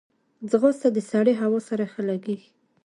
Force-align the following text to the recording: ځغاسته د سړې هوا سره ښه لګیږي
ځغاسته 0.49 0.87
د 0.93 0.97
سړې 1.11 1.33
هوا 1.41 1.59
سره 1.69 1.83
ښه 1.91 2.01
لګیږي 2.09 2.49